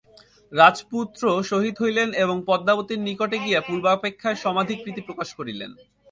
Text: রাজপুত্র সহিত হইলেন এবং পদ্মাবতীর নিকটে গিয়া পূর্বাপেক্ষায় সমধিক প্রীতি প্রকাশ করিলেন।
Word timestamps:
রাজপুত্র 0.53 1.21
সহিত 1.51 1.75
হইলেন 1.83 2.09
এবং 2.23 2.37
পদ্মাবতীর 2.47 2.99
নিকটে 2.99 3.37
গিয়া 3.45 3.59
পূর্বাপেক্ষায় 3.67 4.41
সমধিক 4.43 4.77
প্রীতি 4.83 5.01
প্রকাশ 5.07 5.29
করিলেন। 5.39 5.71